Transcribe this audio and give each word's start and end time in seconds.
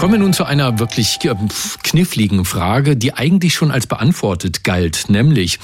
Kommen 0.00 0.14
wir 0.14 0.18
nun 0.20 0.32
zu 0.32 0.44
einer 0.44 0.78
wirklich 0.78 1.18
kniffligen 1.82 2.46
Frage, 2.46 2.96
die 2.96 3.12
eigentlich 3.12 3.52
schon 3.52 3.70
als 3.70 3.86
beantwortet 3.86 4.64
galt, 4.64 5.10
nämlich, 5.10 5.58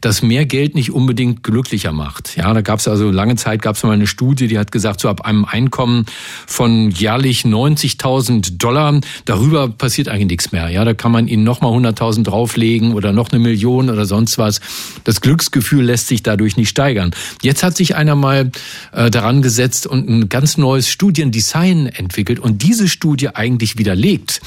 dass 0.00 0.22
mehr 0.22 0.46
Geld 0.46 0.74
nicht 0.74 0.92
unbedingt 0.92 1.42
glücklicher 1.42 1.92
macht. 1.92 2.34
Ja, 2.38 2.50
da 2.54 2.62
gab 2.62 2.78
es 2.78 2.88
also 2.88 3.10
lange 3.10 3.36
Zeit 3.36 3.60
gab 3.60 3.76
es 3.76 3.82
mal 3.82 3.92
eine 3.92 4.06
Studie, 4.06 4.48
die 4.48 4.58
hat 4.58 4.72
gesagt, 4.72 5.00
so 5.00 5.10
ab 5.10 5.26
einem 5.26 5.44
Einkommen 5.44 6.06
von 6.46 6.90
jährlich 6.90 7.42
90.000 7.42 8.56
Dollar 8.56 8.98
darüber 9.26 9.68
passiert 9.68 10.08
eigentlich 10.08 10.28
nichts 10.28 10.52
mehr. 10.52 10.70
Ja, 10.70 10.86
da 10.86 10.94
kann 10.94 11.12
man 11.12 11.28
ihnen 11.28 11.44
noch 11.44 11.60
mal 11.60 11.68
100.000 11.68 12.22
drauflegen 12.22 12.94
oder 12.94 13.12
noch 13.12 13.30
eine 13.30 13.40
Million 13.40 13.90
oder 13.90 14.06
sonst 14.06 14.38
was. 14.38 14.62
Das 15.04 15.20
Glücksgefühl 15.20 15.84
lässt 15.84 16.06
sich 16.08 16.22
dadurch 16.22 16.56
nicht 16.56 16.70
steigern. 16.70 17.10
Jetzt 17.42 17.62
hat 17.62 17.76
sich 17.76 17.94
einer 17.94 18.14
mal 18.16 18.52
äh, 18.92 19.10
daran 19.10 19.42
gesetzt 19.42 19.86
und 19.86 20.08
ein 20.08 20.30
ganz 20.30 20.56
neues 20.56 20.88
Studiendesign 20.88 21.88
entwickelt 21.88 22.40
und 22.40 22.62
diese 22.62 22.88
Studie 22.88 23.28
eigentlich 23.34 23.81
widerlegt. 23.82 24.40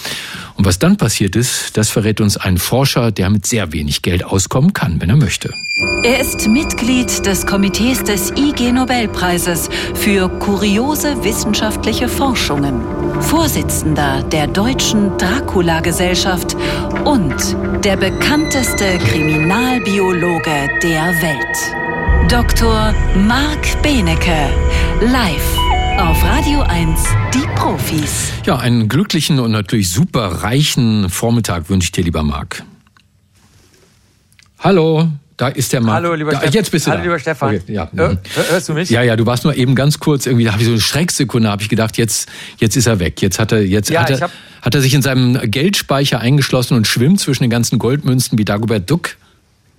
Und 0.56 0.66
was 0.66 0.80
dann 0.80 0.96
passiert 0.96 1.36
ist, 1.36 1.76
das 1.76 1.90
verrät 1.90 2.22
uns 2.22 2.38
ein 2.38 2.58
Forscher, 2.58 3.12
der 3.12 3.30
mit 3.30 3.46
sehr 3.46 3.74
wenig 3.74 4.02
Geld 4.02 4.24
auskommen 4.24 4.72
kann, 4.72 5.02
wenn 5.02 5.10
er 5.10 5.18
möchte. 5.18 5.54
Er 6.04 6.22
ist 6.22 6.48
Mitglied 6.48 7.26
des 7.26 7.46
Komitees 7.46 8.02
des 8.04 8.32
IG 8.32 8.72
Nobelpreises 8.72 9.70
für 9.94 10.30
kuriose 10.40 11.22
wissenschaftliche 11.26 12.08
Forschungen, 12.08 12.82
Vorsitzender 13.22 14.24
der 14.24 14.48
Deutschen 14.48 15.18
Dracula-Gesellschaft 15.18 16.56
und 17.04 17.36
der 17.84 17.98
bekannteste 17.98 18.98
Kriminalbiologe 19.00 20.70
der 20.82 21.14
Welt. 21.22 22.32
Dr. 22.32 22.94
Marc 23.28 23.82
Benecke, 23.84 24.50
live 25.02 25.55
auf 25.98 26.24
Radio 26.26 26.62
1, 26.62 27.04
die 27.34 27.48
Profis. 27.56 28.32
Ja, 28.46 28.58
einen 28.58 28.90
glücklichen 28.90 29.40
und 29.40 29.52
natürlich 29.52 29.90
super 29.90 30.44
reichen 30.44 31.10
Vormittag 31.10 31.70
wünsche 31.70 31.86
ich 31.86 31.92
dir, 31.92 32.04
lieber 32.04 32.22
Marc. 32.22 32.64
Hallo, 34.60 35.08
da 35.38 35.48
ist 35.48 35.72
der 35.72 35.80
Marc. 35.82 35.96
Hallo, 35.96 36.14
lieber 36.14 36.32
da, 36.32 36.38
Stefan. 36.40 36.54
Jetzt 36.54 36.72
bist 36.72 36.86
du 36.88 36.92
Hallo, 36.92 37.00
da. 37.00 37.04
lieber 37.04 37.20
Stefan. 37.20 37.56
Okay, 37.56 37.74
ja. 37.74 37.90
Hör, 37.96 38.10
mhm. 38.14 38.20
hörst 38.50 38.70
du 38.70 38.74
mich? 38.74 38.90
Ja, 38.90 39.04
ja, 39.04 39.16
du 39.16 39.26
warst 39.26 39.46
nur 39.46 39.56
eben 39.56 39.74
ganz 39.74 40.00
kurz 40.00 40.26
irgendwie, 40.26 40.46
da 40.46 40.52
habe 40.52 40.62
ich 40.62 40.68
so 40.68 40.74
eine 40.74 40.82
Schrecksekunde, 40.82 41.50
habe 41.50 41.62
ich 41.62 41.70
gedacht, 41.70 41.98
jetzt, 41.98 42.30
jetzt 42.58 42.76
ist 42.76 42.88
er 42.88 43.00
weg. 43.00 43.22
Jetzt 43.22 43.40
hat 43.40 43.54
er, 43.54 43.66
jetzt 43.66 43.90
Ja, 43.90 44.02
hat, 44.02 44.10
er, 44.10 44.20
hab- 44.20 44.32
hat 44.62 44.76
er 44.76 44.82
sich 44.82 44.94
in 44.94 45.02
seinem 45.02 45.40
Geldspeicher 45.50 46.20
eingeschlossen 46.20 46.76
und 46.76 46.88
schwimmt 46.88 47.22
zwischen 47.22 47.44
den 47.44 47.50
ganzen 47.50 47.80
Goldmünzen 47.80 48.38
wie 48.38 48.44
Dagobert 48.46 48.90
Duck. 48.90 49.16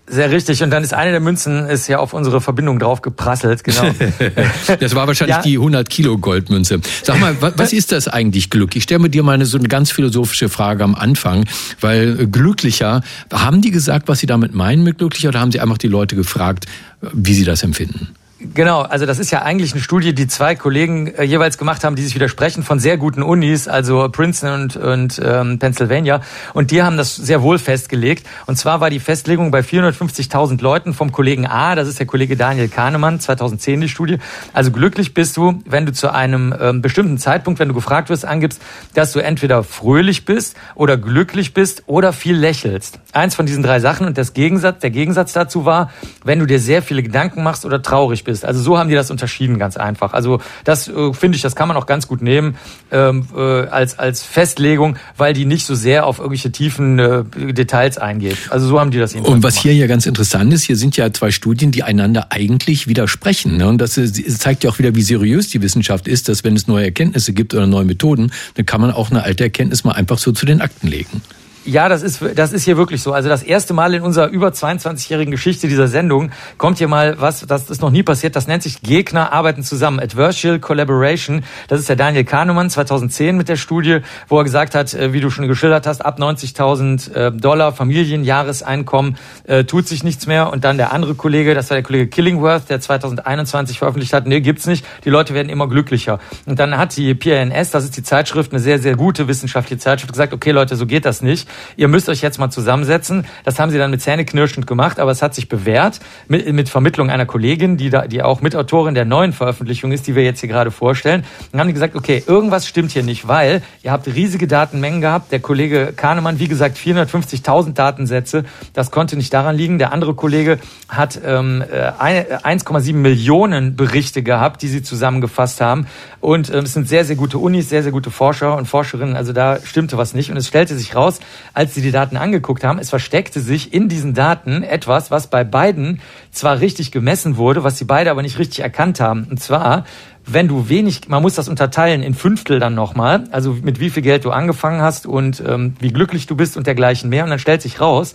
Sehr 0.08 0.30
richtig. 0.30 0.62
Und 0.62 0.70
dann 0.70 0.84
ist 0.84 0.94
eine 0.94 1.10
der 1.10 1.20
Münzen 1.20 1.66
ist 1.68 1.88
ja 1.88 1.98
auf 1.98 2.12
unsere 2.12 2.40
Verbindung 2.40 2.78
drauf 2.78 3.02
geprasselt. 3.02 3.64
Genau. 3.64 3.82
Das 4.80 4.94
war 4.94 5.06
wahrscheinlich 5.08 5.36
Ja. 5.36 5.42
die 5.42 5.56
100 5.56 5.88
Kilo 5.88 6.16
Goldmünze. 6.18 6.80
Sag 7.02 7.18
mal, 7.20 7.40
wa- 7.42 7.52
was 7.56 7.72
ist 7.72 7.90
das 7.92 8.06
eigentlich 8.06 8.50
Glück? 8.50 8.76
Ich 8.76 8.84
stelle 8.84 9.00
mir 9.00 9.10
dir 9.10 9.22
mal 9.24 9.32
eine, 9.32 9.46
so 9.46 9.58
eine 9.58 9.68
ganz 9.68 9.90
philosophische 9.90 10.48
Frage 10.48 10.84
am 10.84 10.94
Anfang, 10.94 11.44
weil 11.80 12.20
äh, 12.20 12.26
glücklicher, 12.26 13.02
haben 13.32 13.62
die 13.62 13.70
gesagt, 13.72 14.06
was 14.08 14.20
sie 14.20 14.26
damit 14.26 14.54
meinen 14.54 14.82
mit 14.84 14.98
glücklicher 14.98 15.28
oder 15.30 15.40
haben 15.40 15.50
sie 15.52 15.60
einfach 15.60 15.78
die 15.78 15.88
Leute 15.88 16.14
gefragt, 16.14 16.66
äh, 17.02 17.06
wie 17.12 17.34
sie 17.34 17.44
das 17.44 17.62
empfinden? 17.64 18.08
Genau, 18.54 18.82
also 18.82 19.06
das 19.06 19.18
ist 19.18 19.30
ja 19.30 19.42
eigentlich 19.42 19.72
eine 19.72 19.80
Studie, 19.80 20.14
die 20.14 20.26
zwei 20.26 20.54
Kollegen 20.54 21.08
äh, 21.08 21.22
jeweils 21.24 21.58
gemacht 21.58 21.84
haben, 21.84 21.96
die 21.96 22.02
sich 22.02 22.14
widersprechen 22.14 22.62
von 22.62 22.78
sehr 22.78 22.96
guten 22.96 23.22
Unis, 23.22 23.68
also 23.68 24.08
Princeton 24.10 24.62
und, 24.62 24.76
und 24.76 25.20
ähm, 25.24 25.58
Pennsylvania. 25.58 26.20
Und 26.54 26.70
die 26.70 26.82
haben 26.82 26.96
das 26.96 27.16
sehr 27.16 27.42
wohl 27.42 27.58
festgelegt. 27.58 28.26
Und 28.46 28.56
zwar 28.56 28.80
war 28.80 28.90
die 28.90 29.00
Festlegung 29.00 29.50
bei 29.50 29.60
450.000 29.60 30.62
Leuten 30.62 30.94
vom 30.94 31.12
Kollegen 31.12 31.46
A, 31.46 31.74
das 31.74 31.88
ist 31.88 31.98
der 31.98 32.06
Kollege 32.06 32.36
Daniel 32.36 32.68
Kahnemann, 32.68 33.20
2010 33.20 33.80
die 33.80 33.88
Studie. 33.88 34.18
Also 34.52 34.70
glücklich 34.70 35.14
bist 35.14 35.36
du, 35.36 35.60
wenn 35.64 35.86
du 35.86 35.92
zu 35.92 36.12
einem 36.12 36.54
ähm, 36.58 36.82
bestimmten 36.82 37.18
Zeitpunkt, 37.18 37.58
wenn 37.60 37.68
du 37.68 37.74
gefragt 37.74 38.10
wirst, 38.10 38.24
angibst, 38.24 38.60
dass 38.94 39.12
du 39.12 39.20
entweder 39.20 39.64
fröhlich 39.64 40.24
bist 40.24 40.56
oder 40.74 40.96
glücklich 40.96 41.54
bist 41.54 41.84
oder 41.86 42.12
viel 42.12 42.36
lächelst. 42.36 43.00
Eins 43.12 43.34
von 43.34 43.46
diesen 43.46 43.62
drei 43.62 43.80
Sachen. 43.80 44.06
Und 44.06 44.18
das 44.18 44.34
Gegensatz, 44.34 44.80
der 44.80 44.90
Gegensatz 44.90 45.32
dazu 45.32 45.64
war, 45.64 45.90
wenn 46.24 46.38
du 46.38 46.46
dir 46.46 46.58
sehr 46.58 46.82
viele 46.82 47.02
Gedanken 47.02 47.42
machst 47.42 47.64
oder 47.64 47.82
traurig 47.82 48.24
bist. 48.24 48.35
Also 48.44 48.60
so 48.60 48.78
haben 48.78 48.88
die 48.88 48.94
das 48.94 49.10
unterschieden, 49.10 49.58
ganz 49.58 49.76
einfach. 49.76 50.12
Also 50.12 50.40
das 50.64 50.88
äh, 50.88 51.12
finde 51.12 51.36
ich, 51.36 51.42
das 51.42 51.56
kann 51.56 51.68
man 51.68 51.76
auch 51.76 51.86
ganz 51.86 52.06
gut 52.08 52.22
nehmen 52.22 52.56
ähm, 52.90 53.26
äh, 53.36 53.40
als, 53.40 53.98
als 53.98 54.22
Festlegung, 54.22 54.96
weil 55.16 55.32
die 55.34 55.44
nicht 55.46 55.66
so 55.66 55.74
sehr 55.74 56.06
auf 56.06 56.18
irgendwelche 56.18 56.52
tiefen 56.52 56.98
äh, 56.98 57.24
Details 57.52 57.98
eingeht. 57.98 58.36
Also 58.50 58.66
so 58.68 58.78
haben 58.80 58.90
die 58.90 58.98
das 58.98 59.12
jedenfalls 59.14 59.34
Und 59.36 59.42
was 59.42 59.54
gemacht. 59.54 59.62
hier 59.62 59.74
ja 59.74 59.86
ganz 59.86 60.06
interessant 60.06 60.52
ist, 60.52 60.64
hier 60.64 60.76
sind 60.76 60.96
ja 60.96 61.12
zwei 61.12 61.30
Studien, 61.30 61.70
die 61.70 61.82
einander 61.82 62.26
eigentlich 62.30 62.88
widersprechen. 62.88 63.56
Ne? 63.56 63.68
Und 63.68 63.78
das 63.78 63.96
ist- 63.96 64.18
es 64.18 64.38
zeigt 64.38 64.64
ja 64.64 64.70
auch 64.70 64.78
wieder, 64.78 64.94
wie 64.94 65.02
seriös 65.02 65.48
die 65.48 65.62
Wissenschaft 65.62 66.08
ist, 66.08 66.28
dass 66.28 66.44
wenn 66.44 66.56
es 66.56 66.66
neue 66.66 66.84
Erkenntnisse 66.84 67.32
gibt 67.32 67.54
oder 67.54 67.66
neue 67.66 67.84
Methoden, 67.84 68.32
dann 68.54 68.66
kann 68.66 68.80
man 68.80 68.90
auch 68.90 69.10
eine 69.10 69.22
alte 69.22 69.44
Erkenntnis 69.44 69.84
mal 69.84 69.92
einfach 69.92 70.18
so 70.18 70.32
zu 70.32 70.46
den 70.46 70.60
Akten 70.60 70.88
legen. 70.88 71.22
Ja, 71.66 71.88
das 71.88 72.04
ist, 72.04 72.22
das 72.36 72.52
ist 72.52 72.64
hier 72.64 72.76
wirklich 72.76 73.02
so. 73.02 73.12
Also 73.12 73.28
das 73.28 73.42
erste 73.42 73.74
Mal 73.74 73.92
in 73.94 74.02
unserer 74.02 74.28
über 74.28 74.50
22-jährigen 74.50 75.32
Geschichte 75.32 75.66
dieser 75.66 75.88
Sendung 75.88 76.30
kommt 76.58 76.78
hier 76.78 76.86
mal 76.86 77.20
was, 77.20 77.44
das 77.44 77.70
ist 77.70 77.82
noch 77.82 77.90
nie 77.90 78.04
passiert. 78.04 78.36
Das 78.36 78.46
nennt 78.46 78.62
sich 78.62 78.82
Gegner 78.82 79.32
arbeiten 79.32 79.64
zusammen. 79.64 79.98
Adversarial 79.98 80.60
Collaboration. 80.60 81.42
Das 81.66 81.80
ist 81.80 81.88
der 81.88 81.96
Daniel 81.96 82.22
Kahnemann 82.22 82.70
2010 82.70 83.36
mit 83.36 83.48
der 83.48 83.56
Studie, 83.56 83.98
wo 84.28 84.38
er 84.38 84.44
gesagt 84.44 84.76
hat, 84.76 84.94
äh, 84.94 85.12
wie 85.12 85.20
du 85.20 85.28
schon 85.28 85.48
geschildert 85.48 85.88
hast, 85.88 86.04
ab 86.04 86.20
90.000 86.20 87.12
äh, 87.12 87.32
Dollar 87.32 87.72
Familienjahreseinkommen 87.72 89.16
äh, 89.48 89.64
tut 89.64 89.88
sich 89.88 90.04
nichts 90.04 90.28
mehr. 90.28 90.52
Und 90.52 90.62
dann 90.62 90.76
der 90.76 90.92
andere 90.92 91.16
Kollege, 91.16 91.56
das 91.56 91.68
war 91.70 91.74
der 91.74 91.82
Kollege 91.82 92.06
Killingworth, 92.06 92.70
der 92.70 92.80
2021 92.80 93.80
veröffentlicht 93.80 94.12
hat, 94.12 94.28
nee, 94.28 94.40
gibt's 94.40 94.66
nicht. 94.66 94.86
Die 95.04 95.10
Leute 95.10 95.34
werden 95.34 95.48
immer 95.48 95.68
glücklicher. 95.68 96.20
Und 96.44 96.60
dann 96.60 96.78
hat 96.78 96.96
die 96.96 97.12
PNS, 97.16 97.72
das 97.72 97.82
ist 97.82 97.96
die 97.96 98.04
Zeitschrift, 98.04 98.52
eine 98.52 98.60
sehr, 98.60 98.78
sehr 98.78 98.94
gute 98.94 99.26
wissenschaftliche 99.26 99.80
Zeitschrift, 99.80 100.12
gesagt, 100.12 100.32
okay 100.32 100.52
Leute, 100.52 100.76
so 100.76 100.86
geht 100.86 101.04
das 101.04 101.22
nicht. 101.22 101.48
Ihr 101.76 101.88
müsst 101.88 102.08
euch 102.08 102.22
jetzt 102.22 102.38
mal 102.38 102.50
zusammensetzen. 102.50 103.26
Das 103.44 103.58
haben 103.58 103.70
sie 103.70 103.78
dann 103.78 103.90
mit 103.90 104.00
Zähneknirschend 104.02 104.66
gemacht, 104.66 104.98
aber 105.00 105.10
es 105.10 105.22
hat 105.22 105.34
sich 105.34 105.48
bewährt 105.48 106.00
mit, 106.28 106.52
mit 106.52 106.68
Vermittlung 106.68 107.10
einer 107.10 107.26
Kollegin, 107.26 107.76
die 107.76 107.90
da, 107.90 108.06
die 108.06 108.22
auch 108.22 108.40
Mitautorin 108.40 108.94
der 108.94 109.04
neuen 109.04 109.32
Veröffentlichung 109.32 109.92
ist, 109.92 110.06
die 110.06 110.14
wir 110.14 110.24
jetzt 110.24 110.40
hier 110.40 110.48
gerade 110.48 110.70
vorstellen. 110.70 111.24
Dann 111.52 111.60
haben 111.60 111.68
die 111.68 111.74
gesagt, 111.74 111.94
okay, 111.96 112.22
irgendwas 112.26 112.66
stimmt 112.66 112.92
hier 112.92 113.02
nicht, 113.02 113.28
weil 113.28 113.62
ihr 113.82 113.92
habt 113.92 114.06
riesige 114.06 114.46
Datenmengen 114.46 115.00
gehabt. 115.00 115.32
Der 115.32 115.40
Kollege 115.40 115.92
Kahnemann, 115.94 116.38
wie 116.38 116.48
gesagt, 116.48 116.76
450.000 116.78 117.74
Datensätze. 117.74 118.44
Das 118.72 118.90
konnte 118.90 119.16
nicht 119.16 119.32
daran 119.32 119.56
liegen. 119.56 119.78
Der 119.78 119.92
andere 119.92 120.14
Kollege 120.14 120.58
hat 120.88 121.20
ähm, 121.24 121.62
äh, 121.70 121.92
ein- 121.98 122.60
1,7 122.60 122.94
Millionen 122.94 123.76
Berichte 123.76 124.22
gehabt, 124.22 124.62
die 124.62 124.68
sie 124.68 124.82
zusammengefasst 124.82 125.60
haben. 125.60 125.86
Und 126.20 126.52
ähm, 126.52 126.64
es 126.64 126.72
sind 126.72 126.88
sehr, 126.88 127.04
sehr 127.04 127.16
gute 127.16 127.38
Unis, 127.38 127.68
sehr, 127.68 127.82
sehr 127.82 127.92
gute 127.92 128.10
Forscher 128.10 128.56
und 128.56 128.66
Forscherinnen. 128.66 129.16
Also 129.16 129.32
da 129.32 129.58
stimmte 129.62 129.96
was 129.98 130.14
nicht. 130.14 130.30
Und 130.30 130.36
es 130.36 130.48
stellte 130.48 130.76
sich 130.76 130.94
raus, 130.94 131.20
als 131.54 131.74
sie 131.74 131.82
die 131.82 131.90
Daten 131.90 132.16
angeguckt 132.16 132.64
haben, 132.64 132.78
es 132.78 132.90
versteckte 132.90 133.40
sich 133.40 133.72
in 133.72 133.88
diesen 133.88 134.14
Daten 134.14 134.62
etwas, 134.62 135.10
was 135.10 135.28
bei 135.28 135.44
beiden 135.44 136.00
zwar 136.30 136.60
richtig 136.60 136.92
gemessen 136.92 137.36
wurde, 137.36 137.64
was 137.64 137.78
sie 137.78 137.84
beide 137.84 138.10
aber 138.10 138.22
nicht 138.22 138.38
richtig 138.38 138.60
erkannt 138.60 139.00
haben. 139.00 139.26
Und 139.30 139.40
zwar, 139.40 139.84
wenn 140.24 140.48
du 140.48 140.68
wenig, 140.68 141.08
man 141.08 141.22
muss 141.22 141.34
das 141.34 141.48
unterteilen 141.48 142.02
in 142.02 142.14
Fünftel 142.14 142.58
dann 142.58 142.74
nochmal, 142.74 143.24
also 143.30 143.56
mit 143.62 143.80
wie 143.80 143.90
viel 143.90 144.02
Geld 144.02 144.24
du 144.24 144.30
angefangen 144.30 144.82
hast 144.82 145.06
und 145.06 145.42
ähm, 145.46 145.74
wie 145.80 145.92
glücklich 145.92 146.26
du 146.26 146.36
bist 146.36 146.56
und 146.56 146.66
dergleichen 146.66 147.10
mehr. 147.10 147.24
Und 147.24 147.30
dann 147.30 147.38
stellt 147.38 147.62
sich 147.62 147.80
raus, 147.80 148.14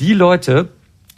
die 0.00 0.14
Leute, 0.14 0.70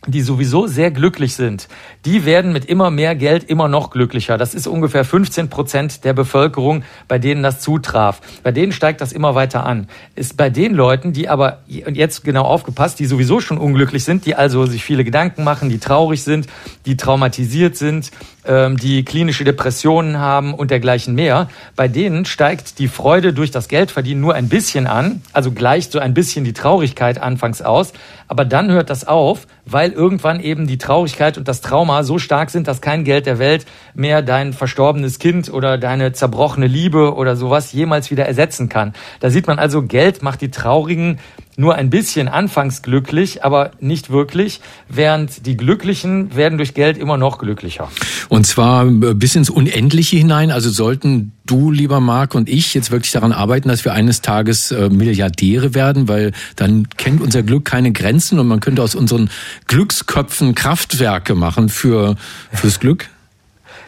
die 0.06 0.22
sowieso 0.22 0.66
sehr 0.66 0.90
glücklich 0.90 1.34
sind, 1.34 1.68
die 2.06 2.24
werden 2.24 2.52
mit 2.52 2.64
immer 2.64 2.90
mehr 2.90 3.14
Geld 3.14 3.44
immer 3.44 3.68
noch 3.68 3.90
glücklicher. 3.90 4.38
Das 4.38 4.54
ist 4.54 4.66
ungefähr 4.66 5.04
15 5.04 5.50
Prozent 5.50 6.04
der 6.04 6.14
Bevölkerung, 6.14 6.84
bei 7.06 7.18
denen 7.18 7.42
das 7.42 7.60
zutraf. 7.60 8.20
Bei 8.42 8.50
denen 8.50 8.72
steigt 8.72 9.02
das 9.02 9.12
immer 9.12 9.34
weiter 9.34 9.66
an. 9.66 9.88
Ist 10.14 10.38
bei 10.38 10.48
den 10.48 10.74
Leuten, 10.74 11.12
die 11.12 11.28
aber, 11.28 11.58
und 11.86 11.96
jetzt 11.96 12.24
genau 12.24 12.44
aufgepasst, 12.44 12.98
die 12.98 13.06
sowieso 13.06 13.40
schon 13.40 13.58
unglücklich 13.58 14.04
sind, 14.04 14.24
die 14.24 14.34
also 14.34 14.64
sich 14.64 14.84
viele 14.84 15.04
Gedanken 15.04 15.44
machen, 15.44 15.68
die 15.68 15.78
traurig 15.78 16.22
sind, 16.22 16.46
die 16.86 16.96
traumatisiert 16.96 17.76
sind, 17.76 18.10
die 18.46 19.04
klinische 19.04 19.44
Depressionen 19.44 20.18
haben 20.18 20.54
und 20.54 20.70
dergleichen 20.70 21.14
mehr, 21.14 21.48
bei 21.76 21.88
denen 21.88 22.24
steigt 22.24 22.78
die 22.78 22.88
Freude 22.88 23.34
durch 23.34 23.50
das 23.50 23.68
Geldverdienen 23.68 24.22
nur 24.22 24.34
ein 24.34 24.48
bisschen 24.48 24.86
an, 24.86 25.20
also 25.34 25.52
gleicht 25.52 25.92
so 25.92 25.98
ein 25.98 26.14
bisschen 26.14 26.44
die 26.44 26.54
Traurigkeit 26.54 27.20
anfangs 27.20 27.60
aus, 27.60 27.92
aber 28.28 28.46
dann 28.46 28.70
hört 28.70 28.88
das 28.88 29.06
auf, 29.06 29.46
weil 29.66 29.92
irgendwann 29.92 30.40
eben 30.40 30.66
die 30.66 30.78
Traurigkeit 30.78 31.36
und 31.36 31.48
das 31.48 31.60
Trauma 31.60 32.02
so 32.02 32.18
stark 32.18 32.50
sind, 32.50 32.66
dass 32.66 32.80
kein 32.80 33.04
Geld 33.04 33.26
der 33.26 33.38
Welt 33.38 33.66
mehr 33.94 34.22
dein 34.22 34.52
verstorbenes 34.52 35.18
Kind 35.18 35.52
oder 35.52 35.78
deine 35.78 36.12
zerbrochene 36.12 36.66
Liebe 36.66 37.14
oder 37.14 37.36
sowas 37.36 37.72
jemals 37.72 38.10
wieder 38.10 38.26
ersetzen 38.26 38.68
kann. 38.68 38.94
Da 39.20 39.30
sieht 39.30 39.48
man 39.48 39.58
also, 39.58 39.82
Geld 39.82 40.22
macht 40.22 40.40
die 40.40 40.50
Traurigen 40.50 41.18
nur 41.56 41.74
ein 41.74 41.90
bisschen 41.90 42.28
anfangs 42.28 42.82
glücklich, 42.82 43.44
aber 43.44 43.72
nicht 43.80 44.10
wirklich, 44.10 44.60
während 44.88 45.46
die 45.46 45.56
Glücklichen 45.56 46.34
werden 46.34 46.58
durch 46.58 46.74
Geld 46.74 46.96
immer 46.96 47.16
noch 47.16 47.38
glücklicher. 47.38 47.90
Und 48.28 48.46
zwar 48.46 48.86
äh, 48.86 49.14
bis 49.14 49.34
ins 49.34 49.50
Unendliche 49.50 50.16
hinein. 50.16 50.50
Also 50.50 50.70
sollten 50.70 51.32
du, 51.46 51.70
lieber 51.70 52.00
Marc, 52.00 52.34
und 52.34 52.48
ich 52.48 52.74
jetzt 52.74 52.90
wirklich 52.90 53.12
daran 53.12 53.32
arbeiten, 53.32 53.68
dass 53.68 53.84
wir 53.84 53.92
eines 53.92 54.22
Tages 54.22 54.70
äh, 54.70 54.88
Milliardäre 54.88 55.74
werden, 55.74 56.08
weil 56.08 56.32
dann 56.56 56.88
kennt 56.96 57.20
unser 57.20 57.42
Glück 57.42 57.64
keine 57.64 57.92
Grenzen 57.92 58.38
und 58.38 58.48
man 58.48 58.60
könnte 58.60 58.82
aus 58.82 58.94
unseren 58.94 59.30
Glücksköpfen 59.66 60.54
Kraftwerke 60.54 61.34
machen 61.34 61.68
für 61.68 62.16
fürs 62.52 62.80
Glück. 62.80 63.08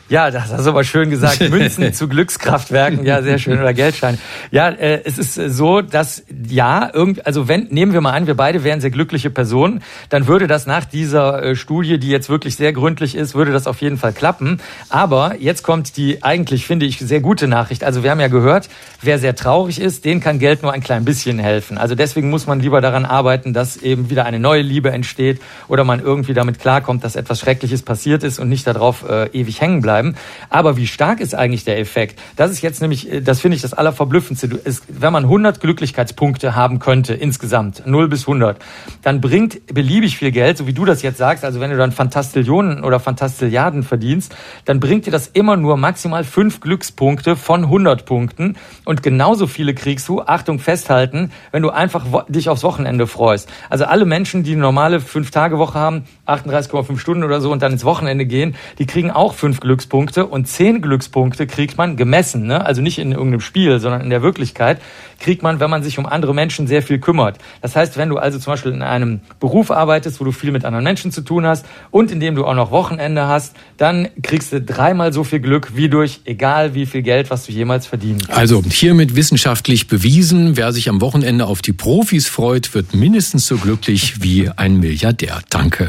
Ja, 0.09 0.31
das 0.31 0.51
hast 0.51 0.67
du 0.67 0.71
aber 0.71 0.85
schön 0.85 1.11
gesagt. 1.11 1.41
Münzen 1.51 1.93
zu 1.95 2.09
Glückskraftwerken, 2.09 3.05
ja, 3.05 3.23
sehr 3.23 3.39
schön. 3.39 3.59
Oder 3.59 3.73
Geldscheine. 3.73 4.19
Ja, 4.51 4.69
äh, 4.69 5.01
es 5.05 5.19
ist 5.19 5.35
so, 5.35 5.81
dass 5.81 6.25
ja, 6.49 6.91
irgend, 6.93 7.27
also 7.27 7.49
wenn, 7.49 7.69
nehmen 7.71 7.93
wir 7.93 8.01
mal 8.01 8.13
an, 8.13 8.27
wir 8.27 8.35
beide 8.35 8.65
wären 8.65 8.81
sehr 8.81 8.91
glückliche 8.91 9.31
Personen, 9.31 9.83
dann 10.11 10.27
würde 10.27 10.47
das 10.47 10.67
nach 10.67 10.85
dieser 10.85 11.43
äh, 11.43 11.57
Studie, 11.57 11.99
die 11.99 12.09
jetzt 12.09 12.29
wirklich 12.29 12.57
sehr 12.57 12.73
gründlich 12.73 13.15
ist, 13.15 13.35
würde 13.35 13.53
das 13.53 13.67
auf 13.67 13.81
jeden 13.81 13.97
Fall 13.97 14.13
klappen. 14.13 14.61
Aber 14.89 15.37
jetzt 15.39 15.63
kommt 15.63 15.97
die 15.97 16.23
eigentlich, 16.23 16.67
finde 16.67 16.85
ich, 16.85 16.99
sehr 16.99 17.21
gute 17.21 17.49
Nachricht. 17.49 17.85
Also 17.85 18.03
wir 18.03 18.11
haben 18.11 18.21
ja 18.21 18.29
gehört, 18.29 18.69
wer 19.01 19.19
sehr 19.19 19.35
traurig 19.35 19.81
ist, 19.81 20.05
den 20.05 20.21
kann 20.21 20.39
Geld 20.39 20.63
nur 20.63 20.73
ein 20.73 20.83
klein 20.83 21.05
bisschen 21.05 21.39
helfen. 21.39 21.79
Also 21.79 21.95
deswegen 21.95 22.29
muss 22.29 22.47
man 22.47 22.61
lieber 22.61 22.81
daran 22.81 23.05
arbeiten, 23.05 23.53
dass 23.53 23.77
eben 23.79 24.11
wieder 24.11 24.27
eine 24.27 24.41
neue 24.41 24.63
Liebe 24.63 24.91
entsteht 24.91 25.41
oder 25.69 25.85
man 25.85 26.01
irgendwie 26.01 26.35
damit 26.35 26.59
klarkommt, 26.59 27.05
dass 27.05 27.17
etwas 27.17 27.41
Schreckliches 27.41 27.83
passiert 27.83 28.23
ist 28.25 28.39
und 28.39 28.49
nicht 28.49 28.67
darauf 28.67 29.09
äh, 29.09 29.29
ewig 29.33 29.61
hängen 29.61 29.81
bleibt 29.81 29.92
bleiben. 29.93 30.15
Aber 30.49 30.79
wie 30.79 30.87
stark 30.87 31.21
ist 31.21 31.35
eigentlich 31.35 31.65
der 31.65 31.79
Effekt? 31.79 32.19
Das 32.37 32.51
ist 32.51 32.63
jetzt 32.63 32.81
nämlich, 32.81 33.13
äh, 33.13 33.21
das 33.21 33.41
finde 33.41 33.57
ich 33.57 33.63
das 33.63 33.75
Allerverblüffendste. 33.75 34.61
Es, 34.65 34.83
wenn 34.89 35.13
man 35.13 35.25
100 35.25 35.61
Glücklichkeitspunkte 35.61 36.55
haben 36.55 36.79
könnte 36.79 37.13
insgesamt, 37.13 37.83
0 37.87 38.09
bis 38.09 38.23
100, 38.23 38.57
dann 39.03 39.21
bringt 39.21 39.67
beliebig 39.67 40.17
viel 40.17 40.31
Geld, 40.31 40.57
so 40.57 40.67
wie 40.67 40.73
du 40.73 40.87
das 40.87 41.03
jetzt 41.03 41.19
sagst, 41.19 41.45
also 41.45 41.61
wenn 41.61 41.71
du 41.71 41.77
dann 41.77 41.93
Fantastillionen 41.93 42.85
oder 42.85 43.01
Fantastilliarden 43.01 43.83
verdienst, 43.83 44.35
dann 44.65 44.81
bringt 44.81 45.05
dir 45.07 45.11
das 45.11 45.27
immer 45.27 45.57
nur 45.57 45.77
maximal 45.77 46.25
5 46.25 46.61
Glückspunkte 46.61 47.37
von 47.37 47.65
100 47.65 48.07
Punkten 48.07 48.57
und 48.85 49.03
genauso 49.03 49.47
viele 49.47 49.75
kriegst 49.75 50.09
du, 50.09 50.23
Achtung, 50.23 50.59
festhalten, 50.59 51.33
wenn 51.51 51.63
du 51.63 51.71
einfach 51.71 52.07
dich 52.29 52.49
aufs 52.49 52.63
Wochenende 52.63 53.07
freust. 53.07 53.49
Also 53.69 53.85
alle 53.85 54.07
Menschen, 54.07 54.43
die 54.43 54.53
eine 54.53 54.63
normale 54.63 54.99
5-Tage-Woche 54.99 55.79
haben, 55.79 56.05
38,5 56.27 56.99
Stunden 56.99 57.25
oder 57.25 57.41
so 57.41 57.53
und 57.53 57.63
dann 57.63 57.73
ins 57.73 57.85
Wochenende 57.85 58.25
gehen, 58.25 58.55
die 58.79 58.87
kriegen 58.87 59.11
auch 59.11 59.35
5 59.35 59.61
Glückspunkte 59.61 59.82
Glückspunkte 59.83 60.27
und 60.27 60.47
zehn 60.47 60.81
Glückspunkte 60.81 61.49
kriegt 61.49 61.77
man 61.77 61.97
gemessen, 61.97 62.47
ne? 62.47 62.65
also 62.65 62.81
nicht 62.81 63.01
in 63.01 63.11
irgendeinem 63.11 63.41
Spiel, 63.41 63.81
sondern 63.81 64.01
in 64.03 64.11
der 64.11 64.23
Wirklichkeit, 64.23 64.81
kriegt 65.19 65.43
man, 65.43 65.59
wenn 65.59 65.71
man 65.71 65.83
sich 65.83 65.99
um 65.99 66.07
andere 66.07 66.35
Menschen 66.35 66.69
sehr 66.69 66.83
viel 66.83 67.01
kümmert. 67.01 67.39
Das 67.63 67.75
heißt, 67.75 67.97
wenn 67.97 68.09
du 68.09 68.17
also 68.17 68.39
zum 68.39 68.53
Beispiel 68.53 68.73
in 68.73 68.83
einem 68.83 69.21
Beruf 69.41 69.73
arbeitest, 69.73 70.21
wo 70.21 70.25
du 70.25 70.31
viel 70.31 70.53
mit 70.53 70.65
anderen 70.65 70.85
Menschen 70.85 71.11
zu 71.11 71.23
tun 71.23 71.47
hast 71.47 71.67
und 71.91 72.13
in 72.13 72.21
dem 72.21 72.37
du 72.37 72.45
auch 72.45 72.55
noch 72.55 72.71
Wochenende 72.71 73.27
hast, 73.27 73.57
dann 73.77 74.09
kriegst 74.23 74.53
du 74.53 74.61
dreimal 74.61 75.13
so 75.13 75.25
viel 75.25 75.41
Glück 75.41 75.73
wie 75.75 75.89
durch 75.89 76.21
egal 76.25 76.75
wie 76.75 76.87
viel 76.87 77.03
Geld, 77.03 77.31
was 77.31 77.47
du 77.47 77.53
jemals 77.53 77.87
verdienen 77.87 78.21
kannst. 78.21 78.39
Also 78.39 78.63
hiermit 78.63 79.17
wissenschaftlich 79.17 79.89
bewiesen, 79.89 80.57
wer 80.57 80.73
sich 80.73 80.89
am 80.89 81.01
Wochenende 81.01 81.47
auf 81.47 81.61
die 81.61 81.73
Profis 81.73 82.29
freut, 82.29 82.73
wird 82.75 82.95
mindestens 82.95 83.47
so 83.49 83.57
glücklich 83.57 84.23
wie 84.23 84.49
ein 84.49 84.79
Milliardär. 84.79 85.41
Danke. 85.51 85.89